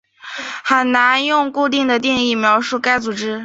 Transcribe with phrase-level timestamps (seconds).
[0.63, 3.39] 很难用固定的定义描述该组织。